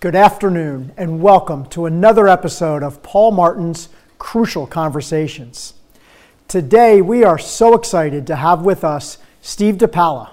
[0.00, 5.74] Good afternoon, and welcome to another episode of Paul Martin's Crucial Conversations.
[6.48, 10.30] Today, we are so excited to have with us Steve DePala.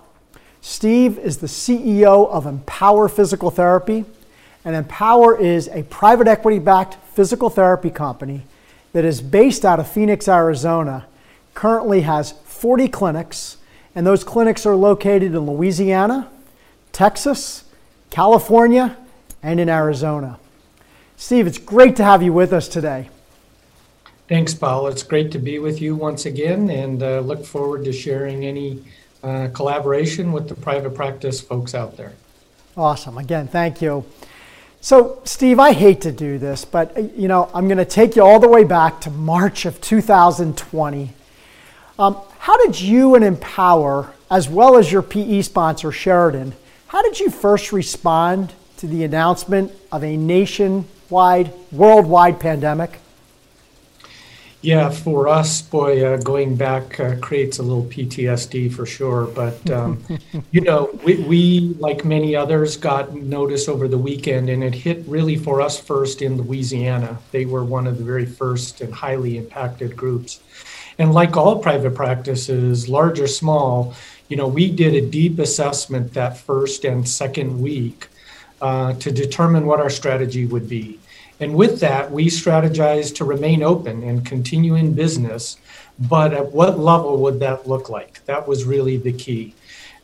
[0.62, 4.06] Steve is the CEO of Empower Physical Therapy,
[4.64, 8.44] and Empower is a private equity backed physical therapy company
[8.94, 11.08] that is based out of Phoenix, Arizona,
[11.56, 13.58] currently has 40 clinics,
[13.94, 16.30] and those clinics are located in Louisiana,
[16.94, 17.66] Texas,
[18.10, 18.96] California,
[19.44, 20.40] and in Arizona.
[21.16, 23.10] Steve, it's great to have you with us today.
[24.28, 24.88] Thanks, Paul.
[24.88, 28.84] It's great to be with you once again and uh, look forward to sharing any
[29.24, 32.14] uh, collaboration with the private practice folks out there.
[32.76, 33.18] Awesome.
[33.18, 34.06] Again, thank you.
[34.82, 38.16] So, Steve, I hate to do this, but uh, you know, I'm going to take
[38.16, 41.14] you all the way back to March of 2020.
[41.98, 46.54] Um, how did you and Empower, as well as your PE sponsor Sheridan,
[46.88, 53.00] how did you first respond to the announcement of a nationwide, worldwide pandemic?
[54.62, 59.28] Yeah, for us, boy, uh, going back uh, creates a little PTSD for sure.
[59.28, 60.04] But, um,
[60.52, 65.04] you know, we, we, like many others, got notice over the weekend, and it hit
[65.08, 67.20] really for us first in Louisiana.
[67.32, 70.42] They were one of the very first and highly impacted groups.
[70.98, 73.94] And like all private practices, large or small,
[74.28, 78.08] you know, we did a deep assessment that first and second week
[78.62, 81.00] uh, to determine what our strategy would be.
[81.40, 85.58] And with that, we strategized to remain open and continue in business.
[86.00, 88.24] But at what level would that look like?
[88.26, 89.54] That was really the key.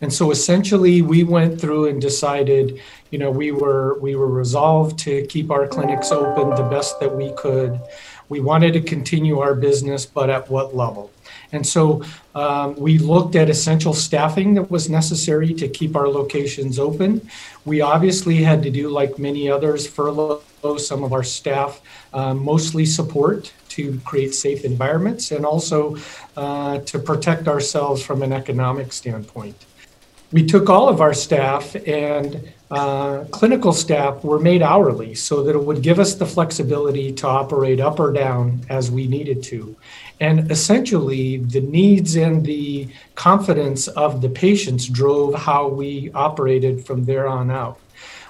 [0.04, 5.00] And so essentially we went through and decided, you know, we were we were resolved
[5.00, 7.80] to keep our clinics open the best that we could.
[8.28, 11.10] We wanted to continue our business, but at what level?
[11.54, 12.04] And so
[12.36, 17.22] um, we looked at essential staffing that was necessary to keep our locations open.
[17.64, 20.42] We obviously had to do, like many others, furlough
[20.80, 21.80] some of our staff,
[22.14, 25.96] um, mostly support to create safe environments and also
[26.36, 29.66] uh, to protect ourselves from an economic standpoint.
[30.34, 35.56] We took all of our staff and uh, clinical staff were made hourly so that
[35.56, 39.76] it would give us the flexibility to operate up or down as we needed to.
[40.20, 47.06] And essentially, the needs and the confidence of the patients drove how we operated from
[47.06, 47.78] there on out.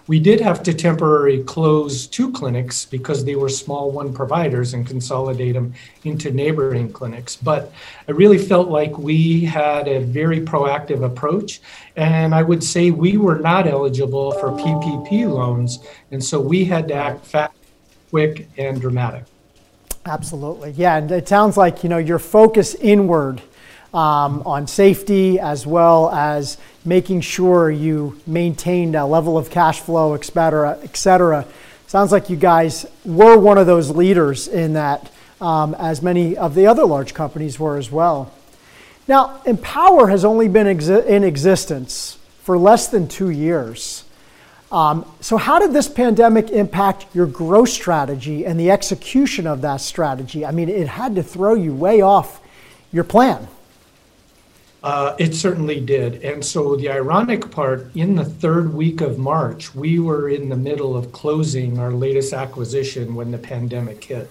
[0.05, 4.85] We did have to temporarily close two clinics because they were small one providers and
[4.85, 7.37] consolidate them into neighboring clinics.
[7.37, 7.71] But
[8.09, 11.61] I really felt like we had a very proactive approach.
[11.95, 15.79] And I would say we were not eligible for PPP loans.
[16.11, 17.53] And so we had to act fast,
[18.09, 19.23] quick, and dramatic.
[20.05, 20.71] Absolutely.
[20.71, 20.97] Yeah.
[20.97, 23.41] And it sounds like, you know, your focus inward
[23.93, 30.13] um, on safety as well as making sure you maintained a level of cash flow,
[30.13, 31.45] et cetera, et cetera.
[31.87, 36.55] Sounds like you guys were one of those leaders in that, um, as many of
[36.55, 38.33] the other large companies were as well.
[39.07, 44.05] Now, Empower has only been in existence for less than two years.
[44.71, 49.81] Um, so, how did this pandemic impact your growth strategy and the execution of that
[49.81, 50.45] strategy?
[50.45, 52.41] I mean, it had to throw you way off
[52.91, 53.47] your plan.
[54.83, 56.21] Uh, it certainly did.
[56.23, 60.57] And so the ironic part, in the third week of March, we were in the
[60.57, 64.29] middle of closing our latest acquisition when the pandemic hit.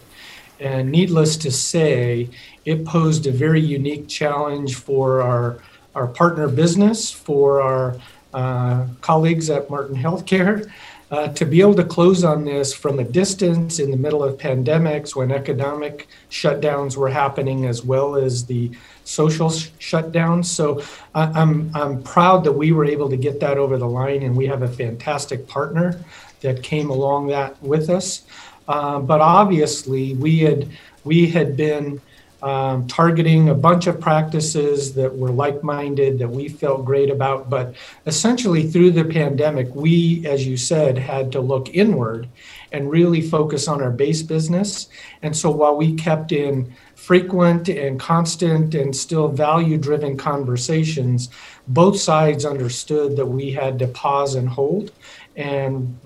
[0.61, 2.29] And needless to say,
[2.67, 5.63] it posed a very unique challenge for our,
[5.95, 7.97] our partner business, for our
[8.35, 10.71] uh, colleagues at Martin Healthcare,
[11.13, 14.39] uh, to be able to close on this from a distance in the middle of
[14.39, 18.71] pandemics when economic shutdowns were happening as well as the
[19.05, 20.47] social sh- shutdowns.
[20.47, 20.83] So
[21.15, 24.47] I'm, I'm proud that we were able to get that over the line, and we
[24.47, 26.03] have a fantastic partner
[26.41, 28.23] that came along that with us.
[28.67, 30.69] Uh, but obviously, we had
[31.05, 32.01] we had been
[32.43, 37.49] um, targeting a bunch of practices that were like minded that we felt great about.
[37.49, 37.75] But
[38.07, 42.29] essentially, through the pandemic, we, as you said, had to look inward
[42.73, 44.89] and really focus on our base business.
[45.23, 51.29] And so while we kept in frequent and constant and still value driven conversations,
[51.69, 54.91] both sides understood that we had to pause and hold
[55.37, 55.99] and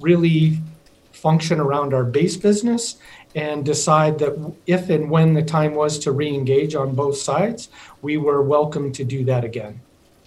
[0.00, 0.58] really
[1.12, 2.98] function around our base business
[3.34, 7.68] and decide that if and when the time was to re-engage on both sides,
[8.02, 9.80] we were welcome to do that again.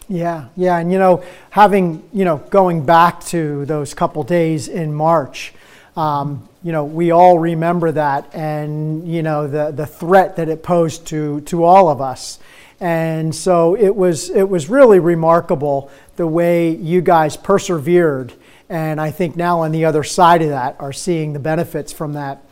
[0.08, 4.94] Yeah, yeah, and you know, having you know, going back to those couple days in
[4.94, 5.54] March,
[5.96, 10.64] um, you know, we all remember that, and you know, the the threat that it
[10.64, 12.40] posed to to all of us,
[12.82, 18.34] and so it was it was really remarkable the way you guys persevered
[18.70, 22.14] And I think now on the other side of that are seeing the benefits from
[22.14, 22.44] that.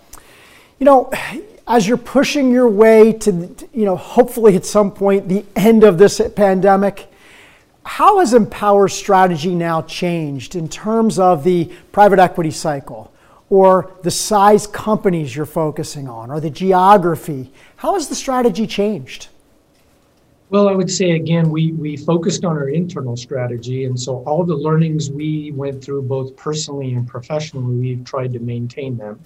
[0.79, 1.11] You know,
[1.67, 3.31] as you're pushing your way to,
[3.73, 7.11] you know, hopefully at some point the end of this pandemic,
[7.83, 13.11] how has Empower's strategy now changed in terms of the private equity cycle
[13.49, 17.51] or the size companies you're focusing on or the geography?
[17.77, 19.27] How has the strategy changed?
[20.49, 23.85] Well, I would say again, we, we focused on our internal strategy.
[23.85, 28.39] And so all the learnings we went through, both personally and professionally, we've tried to
[28.39, 29.19] maintain them.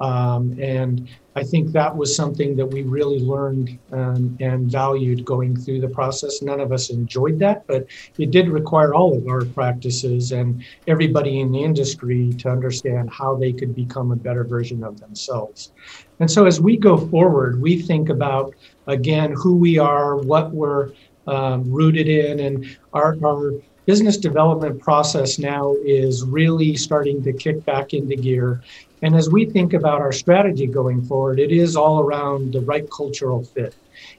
[0.00, 5.56] Um, and I think that was something that we really learned um, and valued going
[5.56, 6.42] through the process.
[6.42, 7.86] None of us enjoyed that, but
[8.18, 13.36] it did require all of our practices and everybody in the industry to understand how
[13.36, 15.72] they could become a better version of themselves.
[16.20, 18.54] And so as we go forward, we think about,
[18.86, 20.92] again, who we are, what we're
[21.28, 23.52] um, rooted in, and our, our
[23.86, 28.62] business development process now is really starting to kick back into gear
[29.02, 32.88] and as we think about our strategy going forward, it is all around the right
[32.90, 33.74] cultural fit.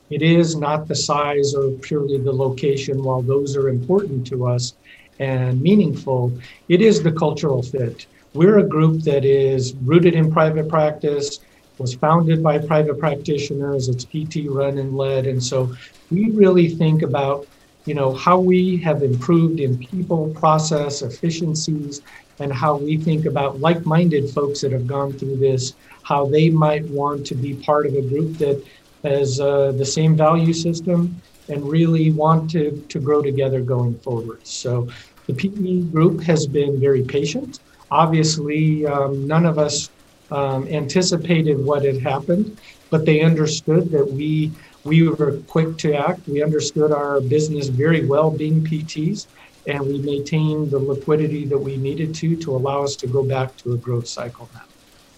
[0.10, 4.74] It is not the size or purely the location, while those are important to us
[5.20, 6.38] and meaningful.
[6.70, 8.08] It is the cultural fit.
[8.34, 11.40] We're a group that is rooted in private practice,
[11.78, 15.28] was founded by private practitioners, it's PT run and led.
[15.28, 15.74] And so
[16.10, 17.48] we really think about
[17.86, 22.02] you know how we have improved in people process efficiencies
[22.40, 26.50] and how we think about like minded folks that have gone through this, how they
[26.50, 28.64] might want to be part of a group that
[29.04, 34.46] has uh, the same value system and really want to, to grow together going forward.
[34.46, 34.88] So
[35.28, 37.60] the PE group has been very patient.
[37.92, 39.90] Obviously, um, none of us
[40.32, 42.58] um, anticipated what had happened,
[42.90, 44.52] but they understood that we
[44.86, 46.28] we were quick to act.
[46.28, 49.28] We understood our business very well, being PTs,
[49.68, 53.56] and we maintained the liquidity that we needed to to allow us to go back
[53.58, 54.64] to a growth cycle now.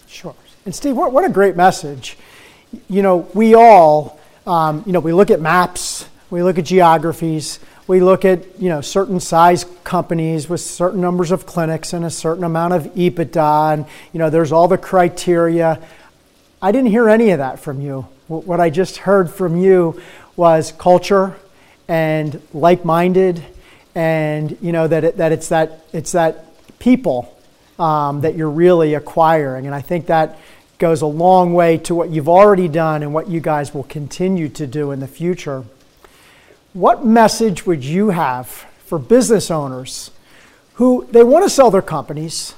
[0.06, 0.34] Sure.
[0.64, 2.16] And Steve, what, what a great message.
[2.88, 7.60] You know, we all, um, you know, we look at maps, we look at geographies,
[7.86, 12.10] we look at, you know, certain size companies with certain numbers of clinics and a
[12.10, 15.80] certain amount of EBITDA, and, you know, there's all the criteria.
[16.60, 18.02] I didn't hear any of that from you.
[18.28, 20.00] What I just heard from you
[20.36, 21.36] was culture
[21.88, 23.44] and like minded
[23.94, 26.46] and you know that it, that it's that it's that
[26.78, 27.36] people
[27.78, 30.38] um, that you're really acquiring, and I think that
[30.78, 34.48] goes a long way to what you've already done and what you guys will continue
[34.48, 35.64] to do in the future.
[36.72, 38.48] What message would you have
[38.86, 40.10] for business owners
[40.74, 42.54] who they want to sell their companies,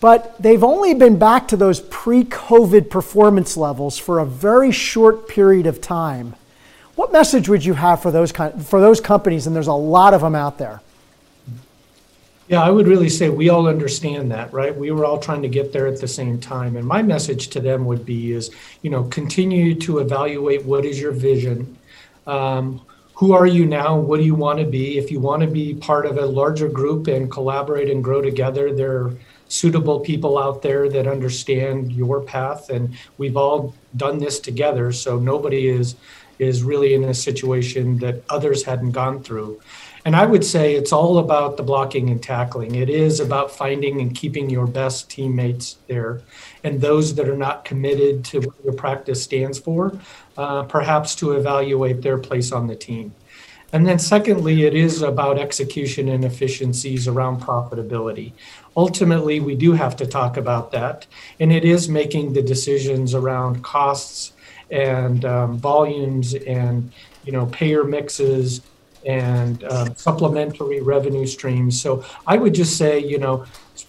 [0.00, 5.66] but they've only been back to those pre-COVID performance levels for a very short period
[5.66, 6.34] of time?
[7.02, 9.48] What message would you have for those, kind, for those companies?
[9.48, 10.80] And there's a lot of them out there.
[12.46, 14.72] Yeah, I would really say we all understand that, right?
[14.74, 16.76] We were all trying to get there at the same time.
[16.76, 18.52] And my message to them would be is,
[18.82, 21.76] you know, continue to evaluate what is your vision.
[22.28, 22.80] Um,
[23.14, 23.98] who are you now?
[23.98, 24.96] What do you want to be?
[24.96, 28.72] If you want to be part of a larger group and collaborate and grow together,
[28.72, 29.16] there are
[29.48, 32.70] suitable people out there that understand your path.
[32.70, 34.92] And we've all done this together.
[34.92, 35.96] So nobody is
[36.42, 39.60] is really in a situation that others hadn't gone through.
[40.04, 42.74] And I would say it's all about the blocking and tackling.
[42.74, 46.22] It is about finding and keeping your best teammates there.
[46.64, 49.96] And those that are not committed to what your practice stands for,
[50.36, 53.14] uh, perhaps to evaluate their place on the team.
[53.72, 58.32] And then, secondly, it is about execution and efficiencies around profitability.
[58.76, 61.06] Ultimately, we do have to talk about that.
[61.40, 64.32] And it is making the decisions around costs
[64.70, 66.92] and um, volumes and
[67.24, 68.62] you know payer mixes
[69.04, 71.80] and um, supplementary revenue streams.
[71.80, 73.44] So I would just say, you know,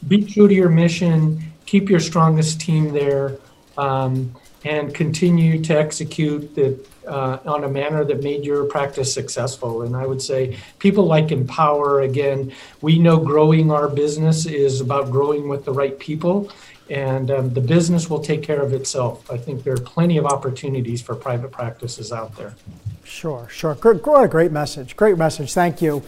[0.07, 3.37] be true to your mission, keep your strongest team there,
[3.77, 9.81] um, and continue to execute the, uh, on a manner that made your practice successful.
[9.81, 15.11] And I would say people like Empower, again, we know growing our business is about
[15.11, 16.49] growing with the right people
[16.89, 19.29] and um, the business will take care of itself.
[19.31, 22.55] I think there are plenty of opportunities for private practices out there.
[23.03, 23.75] Sure, sure.
[23.75, 24.95] What a great message.
[24.95, 25.53] Great message.
[25.53, 26.03] Thank you.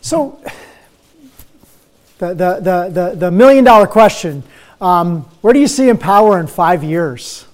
[0.00, 0.40] So,
[2.18, 4.42] the, the, the, the, the million dollar question
[4.82, 7.46] um, where do you see Empower in five years?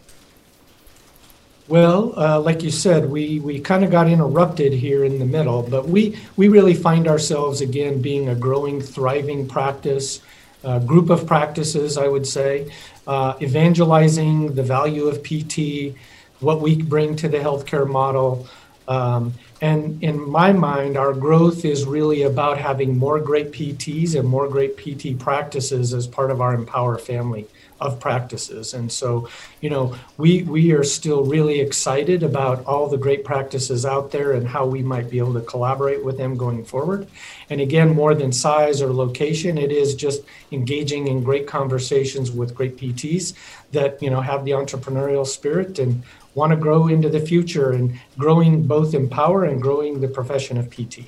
[1.68, 5.62] Well, uh, like you said, we, we kind of got interrupted here in the middle,
[5.62, 10.22] but we, we really find ourselves again being a growing, thriving practice
[10.64, 12.70] uh, group of practices, I would say,
[13.06, 15.94] uh, evangelizing the value of PT,
[16.40, 18.48] what we bring to the healthcare model,
[18.88, 24.26] Um, and in my mind, our growth is really about having more great PTs and
[24.26, 27.46] more great PT practices as part of our Empower family
[27.80, 28.74] of practices.
[28.74, 29.28] And so,
[29.60, 34.32] you know, we we are still really excited about all the great practices out there
[34.32, 37.06] and how we might be able to collaborate with them going forward.
[37.50, 42.54] And again, more than size or location, it is just engaging in great conversations with
[42.54, 43.34] great PTs
[43.72, 46.02] that, you know, have the entrepreneurial spirit and
[46.34, 50.70] want to grow into the future and growing both Empower and growing the profession of
[50.70, 51.06] PT.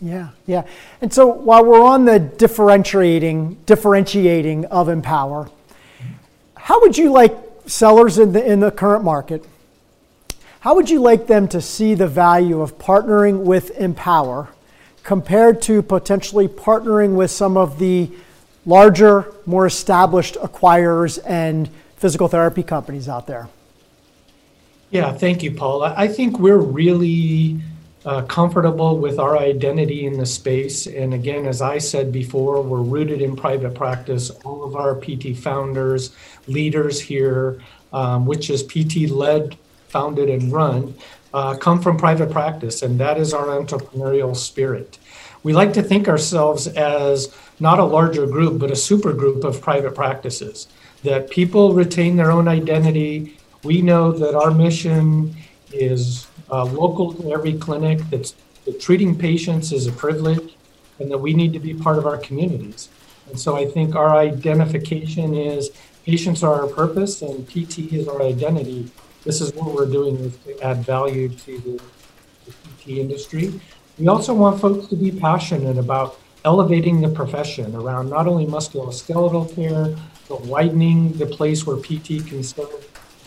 [0.00, 0.64] Yeah, yeah.
[1.00, 5.50] And so while we're on the differentiating differentiating of Empower,
[6.68, 7.34] how would you like
[7.64, 9.42] sellers in the, in the current market?
[10.60, 14.48] How would you like them to see the value of partnering with Empower
[15.02, 18.10] compared to potentially partnering with some of the
[18.66, 23.48] larger, more established acquirers and physical therapy companies out there?
[24.90, 25.84] Yeah, thank you, Paul.
[25.84, 27.62] I think we're really
[28.04, 30.86] uh, comfortable with our identity in the space.
[30.86, 34.30] And again, as I said before, we're rooted in private practice.
[34.44, 36.14] All of our PT founders,
[36.46, 37.60] leaders here,
[37.92, 39.56] um, which is PT led,
[39.88, 40.94] founded, and run,
[41.34, 44.98] uh, come from private practice, and that is our entrepreneurial spirit.
[45.42, 49.60] We like to think ourselves as not a larger group, but a super group of
[49.60, 50.68] private practices,
[51.02, 53.36] that people retain their own identity.
[53.64, 55.34] We know that our mission
[55.72, 60.54] is uh, local to every clinic, that's, that treating patients is a privilege,
[60.98, 62.88] and that we need to be part of our communities.
[63.28, 65.70] And so I think our identification is
[66.04, 68.90] patients are our purpose and PT is our identity.
[69.24, 71.82] This is what we're doing is to add value to the,
[72.46, 73.60] the PT industry.
[73.98, 79.54] We also want folks to be passionate about elevating the profession around not only musculoskeletal
[79.54, 79.94] care,
[80.28, 82.70] but widening the place where PT can serve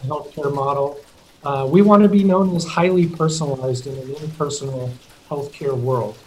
[0.02, 1.00] the healthcare model
[1.44, 4.92] uh, we want to be known as highly personalized in an impersonal
[5.30, 6.18] healthcare world.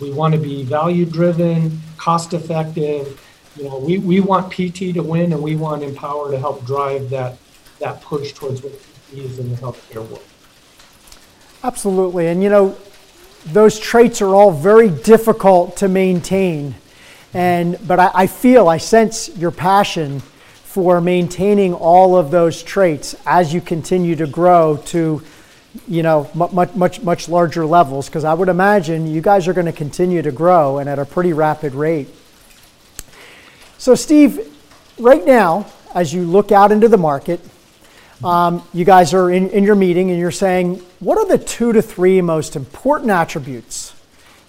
[0.00, 3.20] We want to be value driven, cost effective.
[3.56, 7.10] You know, we, we want PT to win and we want Empower to help drive
[7.10, 7.36] that,
[7.78, 10.24] that push towards what PT is in the healthcare world.
[11.62, 12.26] Absolutely.
[12.26, 12.76] And you know,
[13.46, 16.74] those traits are all very difficult to maintain.
[17.32, 20.20] And but I, I feel, I sense your passion
[20.74, 25.22] for maintaining all of those traits as you continue to grow to
[25.86, 29.66] you know much much much larger levels because I would imagine you guys are going
[29.66, 32.08] to continue to grow and at a pretty rapid rate.
[33.78, 34.52] So Steve,
[34.98, 37.40] right now as you look out into the market,
[38.24, 41.72] um, you guys are in, in your meeting and you're saying what are the two
[41.72, 43.94] to three most important attributes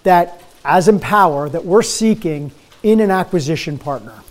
[0.02, 2.52] that as Empower that we're seeking
[2.82, 4.25] in an acquisition partner?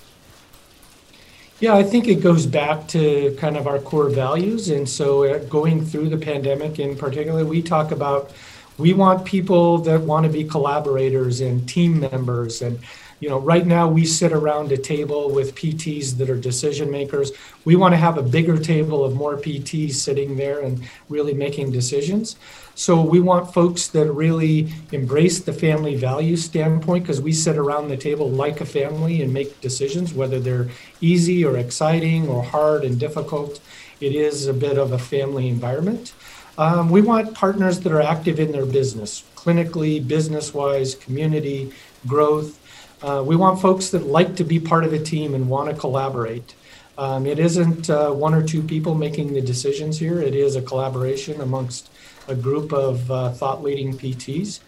[1.60, 4.70] Yeah, I think it goes back to kind of our core values.
[4.70, 8.32] And so, uh, going through the pandemic in particular, we talk about
[8.76, 12.80] we want people that want to be collaborators and team members and
[13.24, 17.32] you know right now we sit around a table with pts that are decision makers
[17.64, 21.72] we want to have a bigger table of more pts sitting there and really making
[21.72, 22.36] decisions
[22.74, 27.88] so we want folks that really embrace the family value standpoint because we sit around
[27.88, 30.68] the table like a family and make decisions, whether they're
[31.00, 33.60] easy or exciting or hard and difficult.
[34.00, 36.14] It is a bit of a family environment.
[36.58, 41.72] Um, we want partners that are active in their business, clinically, business wise, community,
[42.06, 42.58] growth.
[43.02, 45.76] Uh, we want folks that like to be part of a team and want to
[45.76, 46.54] collaborate.
[46.96, 50.62] Um, it isn't uh, one or two people making the decisions here, it is a
[50.62, 51.90] collaboration amongst
[52.28, 54.60] a group of uh, thought leading PTs.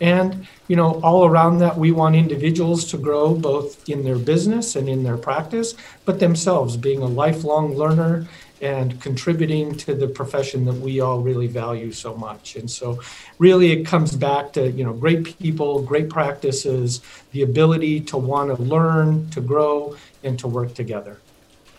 [0.00, 4.74] And, you know, all around that, we want individuals to grow both in their business
[4.74, 5.74] and in their practice,
[6.04, 8.26] but themselves being a lifelong learner
[8.60, 12.56] and contributing to the profession that we all really value so much.
[12.56, 13.00] And so,
[13.38, 17.00] really, it comes back to, you know, great people, great practices,
[17.32, 21.18] the ability to want to learn, to grow, and to work together.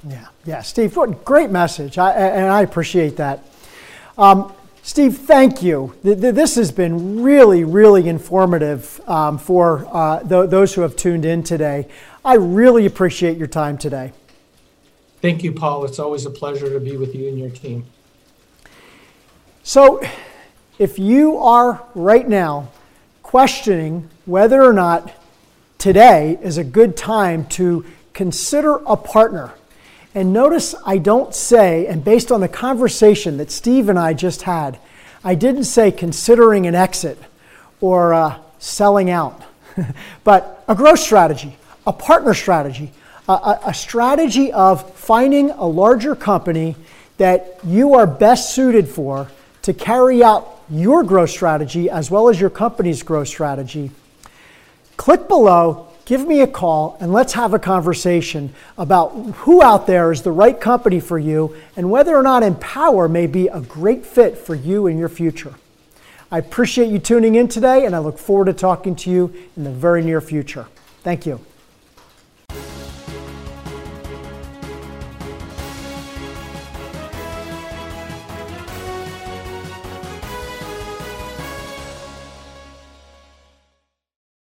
[0.07, 3.43] Yeah, yeah, Steve, what great message, I, and I appreciate that.
[4.17, 4.53] Um,
[4.83, 5.95] Steve, thank you.
[6.03, 11.41] This has been really, really informative um, for uh, th- those who have tuned in
[11.41, 11.87] today.
[12.23, 14.13] I really appreciate your time today.
[15.25, 15.85] Thank you, Paul.
[15.85, 17.87] It's always a pleasure to be with you and your team.
[19.63, 19.99] So,
[20.77, 22.69] if you are right now
[23.23, 25.11] questioning whether or not
[25.79, 29.53] today is a good time to consider a partner,
[30.13, 34.43] and notice I don't say, and based on the conversation that Steve and I just
[34.43, 34.77] had,
[35.23, 37.17] I didn't say considering an exit
[37.81, 39.41] or uh, selling out,
[40.23, 42.91] but a growth strategy, a partner strategy,
[43.27, 46.75] a, a, strategy of finding a larger company
[47.17, 49.29] that you are best suited for
[49.63, 53.91] to carry out your growth strategy as well as your company's growth strategy,
[54.97, 60.11] click below, give me a call, and let's have a conversation about who out there
[60.11, 64.05] is the right company for you and whether or not Empower may be a great
[64.05, 65.55] fit for you in your future.
[66.31, 69.63] I appreciate you tuning in today, and I look forward to talking to you in
[69.63, 70.67] the very near future.
[71.03, 71.39] Thank you.